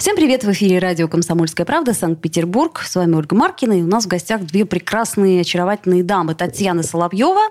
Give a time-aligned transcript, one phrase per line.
[0.00, 0.44] Всем привет!
[0.44, 2.80] В эфире радио «Комсомольская правда», Санкт-Петербург.
[2.86, 3.74] С вами Ольга Маркина.
[3.74, 6.34] И у нас в гостях две прекрасные, очаровательные дамы.
[6.34, 7.42] Татьяна Соловьева,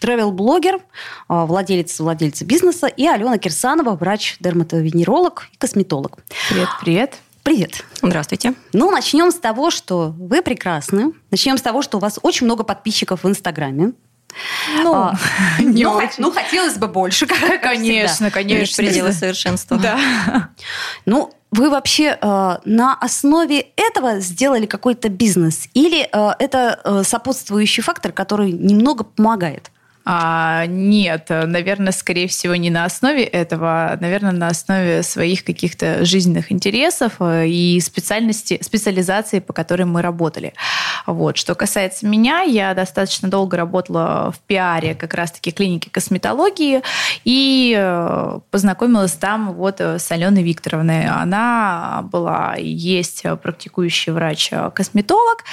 [0.00, 0.80] travel-блогер,
[1.28, 6.16] а, владелец, владельца бизнеса, и Алена Кирсанова, врач-дерматовенеролог и косметолог.
[6.48, 7.18] Привет, привет.
[7.42, 7.84] Привет.
[8.00, 8.54] Здравствуйте.
[8.72, 11.12] Ну, начнем с того, что вы прекрасны.
[11.30, 13.92] Начнем с того, что у вас очень много подписчиков в Инстаграме.
[14.82, 15.14] Ну, А,
[15.60, 16.16] не ну, очень.
[16.18, 18.30] ну, хотелось бы больше, как, как Конечно, всегда.
[18.30, 18.82] конечно.
[18.82, 19.76] пределы совершенства.
[19.78, 20.50] Да.
[21.06, 25.68] Ну, вы вообще э, на основе этого сделали какой-то бизнес?
[25.74, 29.70] Или э, это э, сопутствующий фактор, который немного помогает?
[30.10, 36.02] А, нет, наверное, скорее всего, не на основе этого, а, наверное, на основе своих каких-то
[36.06, 40.54] жизненных интересов э, и специальности, специализации, по которой мы работали.
[41.04, 41.36] Вот.
[41.36, 46.80] Что касается меня, я достаточно долго работала в пиаре как раз-таки клиники косметологии
[47.24, 51.06] и э, познакомилась там вот с Аленой Викторовной.
[51.06, 55.44] Она была и есть практикующий врач-косметолог,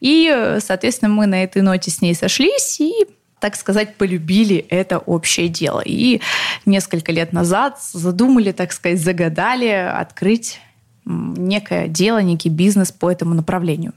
[0.00, 3.06] и, соответственно, мы на этой ноте с ней сошлись и
[3.44, 5.82] так сказать, полюбили это общее дело.
[5.84, 6.22] И
[6.64, 10.62] несколько лет назад задумали, так сказать, загадали открыть
[11.04, 13.92] некое дело, некий бизнес по этому направлению.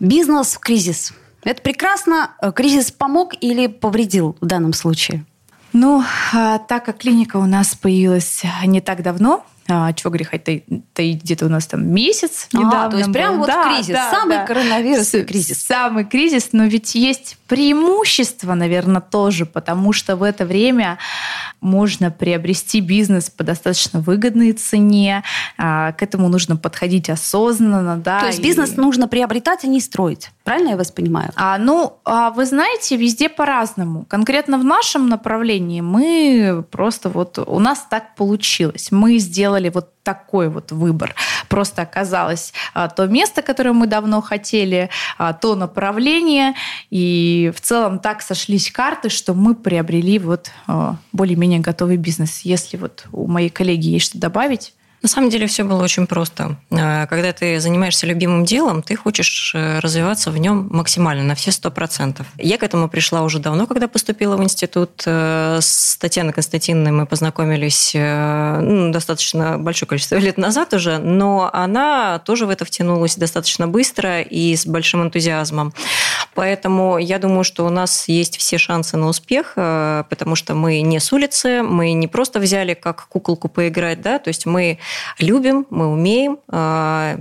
[0.00, 1.14] Бизнес в кризис.
[1.44, 2.32] Это прекрасно.
[2.42, 5.24] Э, Кризис помог или повредил в данном случае?
[5.72, 11.22] Ну, а, так как клиника у нас появилась не так давно, а, чего греха таить,
[11.22, 13.38] где-то у нас там месяц А, недавно то есть прям был.
[13.40, 14.46] вот Да, кризис, да, самый да.
[14.46, 15.62] коронавирусный кризис.
[15.62, 20.98] Самый кризис, но ведь есть преимущество, наверное, тоже, потому что в это время
[21.60, 25.22] можно приобрести бизнес по достаточно выгодной цене,
[25.56, 28.20] а, к этому нужно подходить осознанно, да.
[28.20, 30.30] То есть и- бизнес нужно приобретать, а не строить.
[30.44, 31.30] Правильно я вас понимаю?
[31.36, 34.04] а, ну, а вы знаете, везде по-разному.
[34.08, 38.88] Конкретно в нашем направлении мы просто вот у нас так получилось.
[38.92, 41.16] Мы сделали вот такой вот выбор.
[41.48, 44.88] Просто оказалось а, то место, которое мы давно хотели,
[45.18, 46.54] а, то направление,
[46.90, 52.40] и в целом так сошлись карты, что мы приобрели вот а, более-менее готовый бизнес.
[52.40, 56.56] Если вот у моей коллеги есть что добавить, На самом деле все было очень просто.
[56.72, 61.52] А, Когда ты занимаешься любимым делом, ты хочешь э, развиваться в нем максимально, на все
[61.52, 62.26] сто процентов.
[62.36, 65.02] Я к этому пришла уже давно, когда поступила в институт.
[65.06, 71.48] Э, С Татьяной Константиновной мы познакомились э, ну, достаточно большое количество лет назад уже, но
[71.52, 75.72] она тоже в это втянулась достаточно быстро и с большим энтузиазмом.
[76.34, 80.80] Поэтому я думаю, что у нас есть все шансы на успех, э, потому что мы
[80.80, 84.78] не с улицы, мы не просто взяли как куколку поиграть, да, то есть мы
[85.18, 86.38] любим, мы умеем.
[86.50, 87.18] э,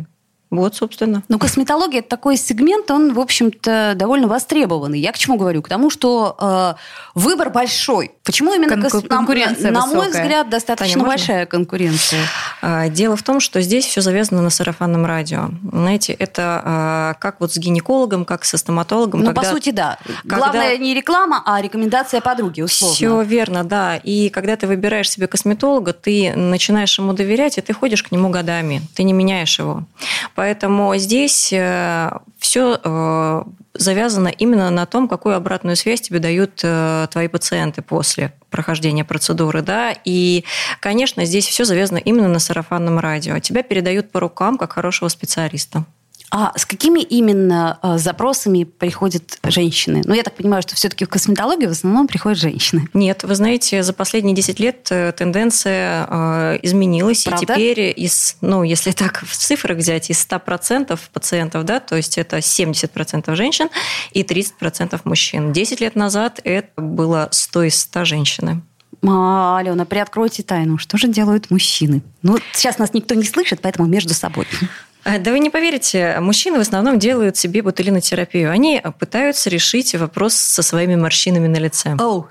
[0.50, 1.23] Вот, собственно.
[1.28, 4.97] Ну, косметология– это такой сегмент, он, в общем-то, довольно востребованный.
[4.97, 5.61] Я к чему говорю?
[5.61, 6.73] К тому, что э,
[7.16, 8.11] выбор большой.
[8.23, 10.23] Почему именно Конку- кос- на- конкуренция На, мой высокая.
[10.23, 12.22] взгляд, достаточно Таня, большая конкуренция.
[12.62, 15.50] А, Дело в том, что здесь все завязано на сарафанном радио.
[15.72, 19.22] Знаете, это а, как вот с гинекологом, как со стоматологом.
[19.22, 19.97] Ну, по сути, да.
[20.28, 22.95] когда- Главное не реклама, а рекомендация подруги, условно.
[22.95, 23.97] Все верно, да.
[23.97, 28.29] И когда ты выбираешь себе косметолога, ты начинаешь ему доверять, и ты ходишь к нему
[28.29, 28.81] годами.
[28.95, 29.84] Ты не меняешь его.
[30.35, 31.53] Поэтому здесь
[32.39, 33.45] все
[33.79, 39.61] завязано именно на том, какую обратную связь тебе дают э, твои пациенты после прохождения процедуры,
[39.61, 40.43] да, и,
[40.79, 43.39] конечно, здесь все завязано именно на сарафанном радио.
[43.39, 45.85] Тебя передают по рукам как хорошего специалиста.
[46.29, 50.01] А с какими именно э, запросами приходят женщины?
[50.05, 52.89] Ну, я так понимаю, что все-таки в косметологию в основном приходят женщины.
[52.93, 57.53] Нет, вы знаете, за последние 10 лет э, тенденция э, изменилась, Правда?
[57.53, 62.17] и теперь из, ну, если так в цифрах взять, из 100% пациентов, да, то есть
[62.17, 63.69] это 70% женщин
[64.11, 65.53] и 30% мужчин.
[65.53, 68.62] 10 лет назад это было 100 из 100 женщины.
[69.06, 70.77] А, Алена, приоткройте тайну.
[70.77, 72.01] Что же делают мужчины?
[72.21, 74.45] Ну, сейчас нас никто не слышит, поэтому между собой.
[75.07, 78.51] Э, Да вы не поверите, мужчины в основном делают себе ботулинотерапию.
[78.51, 81.95] Они пытаются решить вопрос со своими морщинами на лице.
[82.00, 82.27] Оу.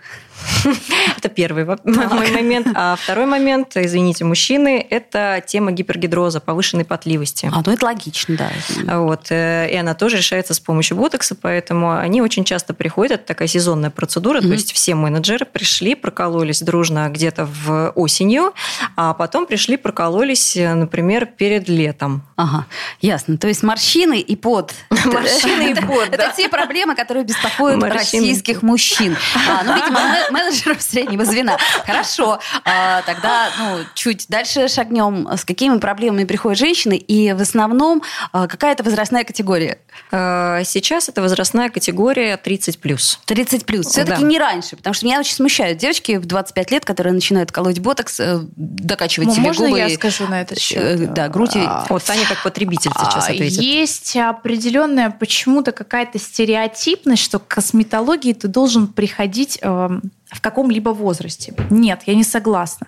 [1.16, 2.68] Это первый мой момент.
[2.74, 7.50] А второй момент, извините, мужчины, это тема гипергидроза, повышенной потливости.
[7.52, 8.98] А, ну это логично, да.
[8.98, 9.26] Вот.
[9.30, 13.48] Э, и она тоже решается с помощью ботокса, поэтому они очень часто приходят, это такая
[13.48, 18.52] сезонная процедура, то есть все менеджеры пришли, прокололись дружно где-то в осенью,
[18.96, 22.22] а потом пришли, прокололись, например, перед летом.
[22.36, 22.66] Ага,
[23.00, 23.38] ясно.
[23.38, 24.74] То есть морщины и пот.
[24.90, 29.16] Морщины и пот, Это те проблемы, которые беспокоят российских мужчин.
[29.48, 30.00] А, ну, видимо,
[30.36, 31.56] менеджеров среднего звена.
[31.84, 32.38] Хорошо.
[32.64, 35.28] А, тогда ну, чуть дальше шагнем.
[35.36, 36.96] С какими проблемами приходят женщины?
[36.96, 38.02] И в основном
[38.32, 39.78] а, какая это возрастная категория?
[40.10, 43.18] Сейчас это возрастная категория 30 плюс.
[43.24, 43.86] 30 плюс.
[43.86, 44.28] Все-таки да.
[44.28, 48.20] не раньше, потому что меня очень смущают девочки в 25 лет, которые начинают колоть ботокс,
[48.20, 49.78] э, докачивать ну, себе можно губы.
[49.78, 50.78] я скажу на счет?
[50.78, 51.56] Э, да, грудь.
[51.56, 53.60] А, вот Таня как потребитель сейчас ответит.
[53.60, 61.54] Есть определенная почему-то какая-то стереотипность, что к косметологии ты должен приходить эм, в каком-либо возрасте.
[61.70, 62.86] Нет, я не согласна.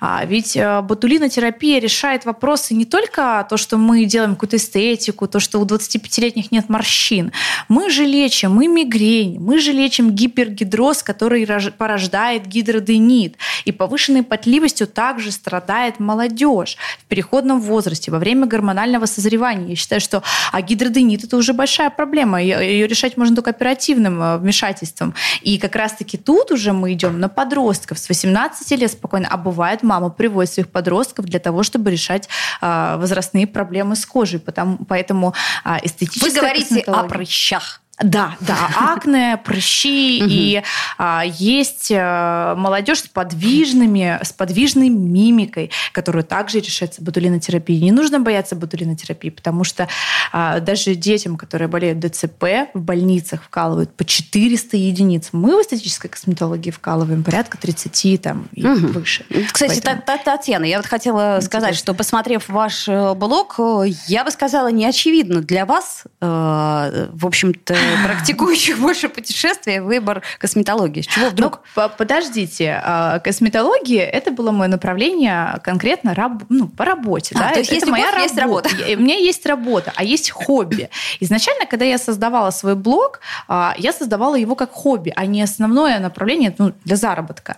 [0.00, 5.40] А, ведь э, ботулинотерапия решает вопросы не только то, что мы делаем какую-то эстетику, то,
[5.40, 7.32] что у 25-летних нет морщин.
[7.68, 11.46] Мы же лечим и мигрень, мы же лечим гипергидроз, который
[11.76, 13.36] порождает гидроденит.
[13.64, 19.70] И повышенной потливостью также страдает молодежь в переходном возрасте, во время гормонального созревания.
[19.70, 20.22] Я считаю, что
[20.52, 22.40] а гидроденит– это уже большая проблема.
[22.42, 25.14] Ее решать можно только оперативным э, вмешательством.
[25.42, 29.82] И как раз-таки тут уже мы идем на подростков с 18 лет спокойно, а бывает,
[29.88, 32.28] мама приводит своих подростков для того, чтобы решать
[32.60, 34.38] а, возрастные проблемы с кожей.
[34.38, 37.80] Потому, поэтому а, эстетическая Вы говорите о прыщах.
[38.00, 40.62] Да, да, акне, прыщи, и
[40.98, 47.82] а, есть а, молодежь с подвижными, с подвижной мимикой, которую также решается ботулинотерапией.
[47.82, 49.88] Не нужно бояться ботулинотерапии, потому что
[50.32, 55.30] а, даже детям, которые болеют ДЦП, в больницах вкалывают по 400 единиц.
[55.32, 58.86] Мы в эстетической косметологии вкалываем порядка 30 там, и угу.
[58.88, 59.24] выше.
[59.52, 60.18] Кстати, Поэтому...
[60.24, 61.46] Татьяна, я вот хотела Интересно.
[61.46, 67.08] сказать, что посмотрев ваш э, блог, э, я бы сказала, не очевидно для вас, э,
[67.12, 67.74] в общем-то,
[68.04, 71.02] практикующих больше путешествия выбор косметологии.
[71.02, 71.60] С чего вдруг?
[71.76, 77.34] Ну, подождите, а, косметология это было мое направление конкретно раб, ну, по работе.
[77.36, 77.50] А, да?
[77.52, 78.68] То есть это есть моя любовь, работа.
[78.68, 78.98] Есть работа.
[78.98, 80.90] У меня есть работа, а есть хобби.
[81.20, 85.98] Изначально, когда я создавала свой блог, а, я создавала его как хобби, а не основное
[85.98, 87.56] направление ну, для заработка.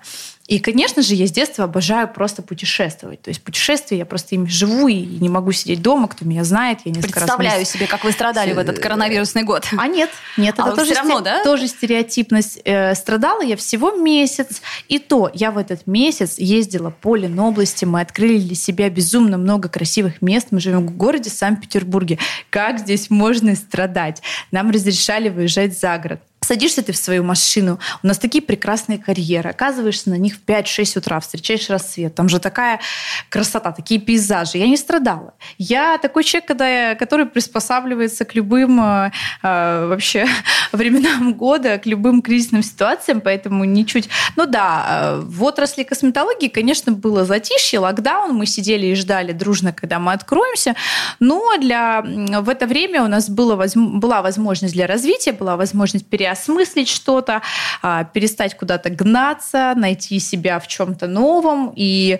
[0.50, 3.22] И, конечно же, я с детства обожаю просто путешествовать.
[3.22, 6.80] То есть путешествия, я просто ими живу и не могу сидеть дома, кто меня знает.
[6.84, 9.68] Я Представляю раз себе, как вы страдали в этот коронавирусный год.
[9.78, 11.44] А нет, нет, это а тоже, все равно, да?
[11.44, 12.62] тоже стереотипность.
[12.64, 14.60] Э, страдала я всего месяц.
[14.88, 19.68] И то я в этот месяц ездила по Ленобласти, мы открыли для себя безумно много
[19.68, 20.48] красивых мест.
[20.50, 22.18] Мы живем в городе Санкт-Петербурге.
[22.50, 24.20] Как здесь можно страдать?
[24.50, 26.20] Нам разрешали выезжать за город.
[26.50, 30.98] Садишься ты в свою машину, у нас такие прекрасные карьеры, оказываешься на них в 5-6
[30.98, 32.80] утра, встречаешь рассвет, там же такая
[33.28, 34.58] красота, такие пейзажи.
[34.58, 35.34] Я не страдала.
[35.58, 39.12] Я такой человек, когда я, который приспосабливается к любым э,
[39.44, 40.26] э вообще
[40.72, 44.08] временам года, к любым кризисным ситуациям, поэтому ничуть...
[44.34, 49.72] Ну да, э, в отрасли косметологии, конечно, было затишье, локдаун, мы сидели и ждали дружно,
[49.72, 50.74] когда мы откроемся,
[51.20, 52.02] но для...
[52.02, 57.42] в это время у нас было, была возможность для развития, была возможность переосмыслить переосмыслить что-то,
[57.82, 61.72] а, перестать куда-то гнаться, найти себя в чем-то новом.
[61.76, 62.18] И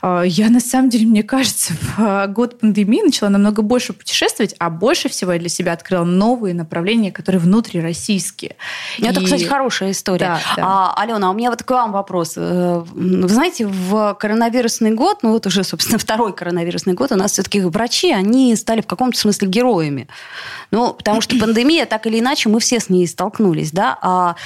[0.00, 4.70] а, я, на самом деле, мне кажется, в год пандемии начала намного больше путешествовать, а
[4.70, 8.56] больше всего я для себя открыла новые направления, которые внутрироссийские.
[8.98, 9.24] Это, и...
[9.24, 10.26] кстати, хорошая история.
[10.26, 10.62] Да, да.
[10.64, 12.34] А, Алена, у меня вот к вам вопрос.
[12.36, 17.32] Э, вы знаете, в коронавирусный год, ну вот уже, собственно, второй коронавирусный год, у нас
[17.32, 20.08] все-таки врачи, они стали в каком-то смысле героями.
[20.70, 24.36] Ну, потому что пандемия, так или иначе, мы все с ней столкнулись столкнулись, да, а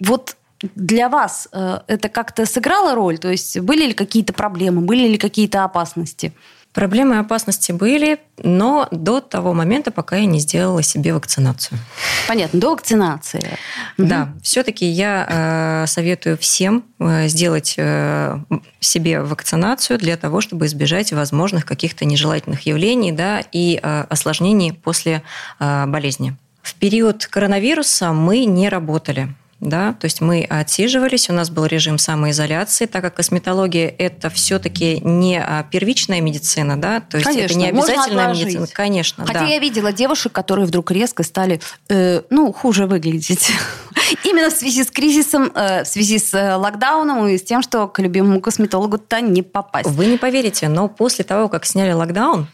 [0.00, 0.36] вот
[0.74, 3.18] для вас э, это как-то сыграло роль?
[3.18, 6.32] То есть были ли какие-то проблемы, были ли какие-то опасности?
[6.72, 11.78] Проблемы и опасности были, но до того момента, пока я не сделала себе вакцинацию.
[12.26, 13.58] Понятно, до вакцинации.
[13.98, 14.40] Да, угу.
[14.42, 18.38] все-таки я э, советую всем э, сделать э,
[18.80, 25.22] себе вакцинацию для того, чтобы избежать возможных каких-то нежелательных явлений да, и э, осложнений после
[25.60, 26.36] э, болезни.
[26.62, 29.34] В период коронавируса мы не работали.
[29.62, 34.98] Да, то есть мы отсиживались, у нас был режим самоизоляции, так как косметология это все-таки
[35.04, 39.24] не а, первичная медицина, да, то есть конечно, это не обязательная медицина, конечно.
[39.24, 39.46] Хотя да.
[39.46, 43.52] я видела девушек, которые вдруг резко стали, э, ну, хуже выглядеть.
[44.24, 47.86] Именно в связи с кризисом, э, в связи с э, локдауном и с тем, что
[47.86, 49.88] к любимому косметологу-то не попасть.
[49.88, 52.48] Вы не поверите, но после того, как сняли локдаун,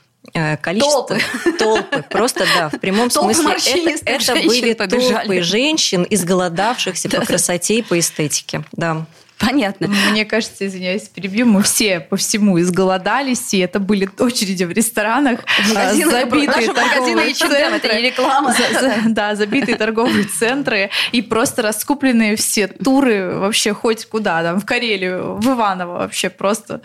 [0.61, 1.07] количество...
[1.07, 1.21] Толпы.
[1.59, 2.05] Толпы.
[2.11, 3.95] Просто, да, в прямом толпы смысле.
[3.95, 5.15] Это, это были побежали.
[5.15, 8.65] толпы женщин, изголодавшихся по красоте и по эстетике.
[8.73, 9.07] Да.
[9.39, 9.89] Понятно.
[10.11, 15.41] Мне кажется, извиняюсь, перебью, мы все по всему изголодались, и это были очереди в ресторанах,
[15.69, 18.53] Магазины, забитые торговые H&M, это не реклама.
[18.53, 24.61] За- за- Да, забитые торговые центры и просто раскупленные все туры вообще хоть куда, там
[24.61, 26.81] в Карелию, в Иваново вообще просто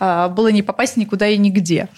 [0.00, 1.88] а, было не попасть никуда и нигде.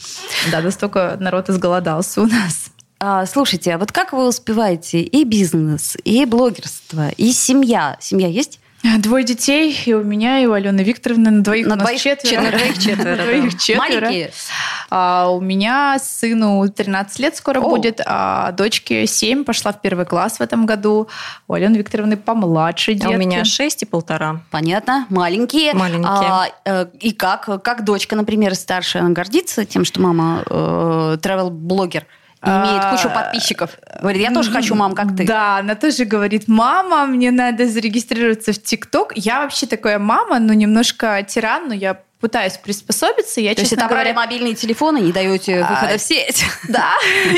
[0.50, 2.70] Да, настолько народ изголодался у нас.
[3.02, 7.96] А, Слушайте, а вот как вы успеваете и бизнес, и блогерство, и семья?
[8.00, 8.59] Семья есть?
[8.98, 12.00] Двое детей, и у меня, и у Алены Викторовны, на двоих На у нас двоих
[12.00, 12.50] четверо.
[12.50, 12.50] четверо.
[12.50, 13.16] На двоих четверо.
[13.16, 13.78] На двоих четверо.
[13.78, 14.32] Маленькие?
[14.88, 17.68] А у меня сыну 13 лет скоро О.
[17.68, 21.08] будет, а дочке 7, пошла в первый класс в этом году.
[21.46, 23.14] У Алены Викторовны помладше А детки.
[23.14, 24.40] у меня шесть и полтора.
[24.50, 25.74] Понятно, маленькие.
[25.74, 26.06] Маленькие.
[26.10, 27.62] А, э, и как?
[27.62, 32.06] Как дочка, например, старшая, она гордится тем, что мама э, travel-блогер?
[32.44, 33.70] И имеет А, кучу подписчиков.
[34.00, 35.26] Говорит, я тоже хочу, мам, как ты.
[35.26, 39.12] Да, она тоже говорит, мама, мне надо зарегистрироваться в ТикТок.
[39.14, 43.40] Я вообще такая мама, но немножко тиран, но я пытаюсь приспособиться.
[43.40, 46.44] Я, То есть это говоря, мобильные телефоны, не даете выхода А, в сеть.
[46.68, 46.92] Да,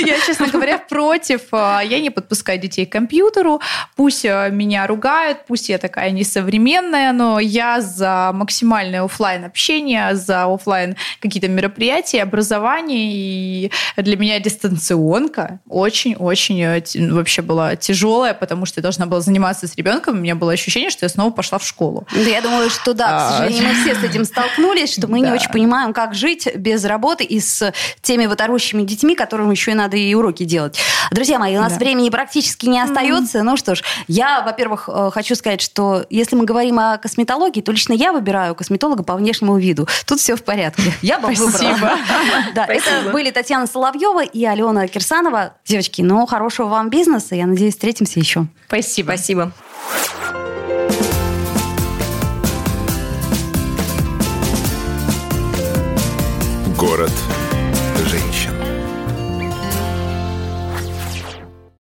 [0.05, 1.43] я, честно говоря, против.
[1.53, 3.61] А, Я не подпускаю детей к компьютеру.
[3.97, 10.53] Пусть а, меня ругают, пусть я такая несовременная, но я за максимальное оффлайн общение, за
[10.53, 13.13] оффлайн какие-то мероприятия, образование.
[13.13, 19.21] И для меня дистанционка очень-очень э, т- вообще была тяжелая, потому что я должна была
[19.21, 20.17] заниматься с ребенком.
[20.17, 22.07] У меня было ощущение, что я снова пошла в школу.
[22.13, 25.27] Да, я думаю, что да, к сожалению, мы все с этим столкнулись, что мы не
[25.27, 25.35] Да.
[25.35, 29.75] очень понимаем, как жить без работы и с теми вот орущими детьми, которым еще и
[29.75, 30.79] надо и уроки делать.
[31.11, 31.79] Друзья мои, у нас Да.
[31.79, 33.43] времени практически не остается.
[33.43, 37.71] Ну что ж, я, во-первых, э, хочу сказать, что если мы говорим о косметологии, то
[37.73, 39.87] лично я выбираю косметолога по внешнему виду.
[40.07, 40.93] Тут все в порядке.
[41.03, 41.51] Я бы выбрала.
[41.51, 41.93] Спасибо.
[42.55, 45.55] Да, это были Татьяна Соловьева и Алена Кирсанова.
[45.67, 47.35] Девочки, ну, хорошего вам бизнеса.
[47.35, 48.47] Я надеюсь, встретимся еще.
[48.69, 49.07] Спасибо.
[49.13, 49.53] Спасибо.
[56.83, 57.42] Город